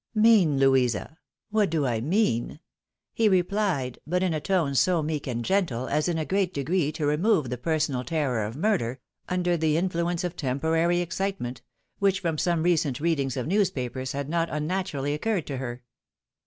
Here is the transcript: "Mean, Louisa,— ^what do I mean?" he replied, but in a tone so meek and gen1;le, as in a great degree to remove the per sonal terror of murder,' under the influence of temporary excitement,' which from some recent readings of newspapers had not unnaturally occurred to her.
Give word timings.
"Mean, 0.29 0.57
Louisa,— 0.57 1.19
^what 1.53 1.69
do 1.69 1.85
I 1.85 2.01
mean?" 2.01 2.59
he 3.13 3.29
replied, 3.29 3.99
but 4.07 4.23
in 4.23 4.33
a 4.33 4.39
tone 4.41 4.73
so 4.73 5.03
meek 5.03 5.27
and 5.27 5.45
gen1;le, 5.45 5.91
as 5.91 6.07
in 6.09 6.17
a 6.17 6.25
great 6.25 6.55
degree 6.55 6.91
to 6.93 7.05
remove 7.05 7.51
the 7.51 7.57
per 7.59 7.77
sonal 7.77 8.03
terror 8.03 8.43
of 8.43 8.57
murder,' 8.57 8.99
under 9.29 9.55
the 9.55 9.77
influence 9.77 10.23
of 10.23 10.35
temporary 10.35 11.01
excitement,' 11.01 11.61
which 11.99 12.19
from 12.21 12.39
some 12.39 12.63
recent 12.63 12.99
readings 12.99 13.37
of 13.37 13.45
newspapers 13.45 14.13
had 14.13 14.27
not 14.27 14.49
unnaturally 14.49 15.13
occurred 15.13 15.45
to 15.45 15.57
her. 15.57 15.83